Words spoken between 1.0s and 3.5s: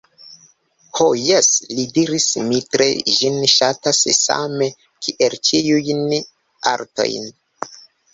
jes, li diris, mi tre ĝin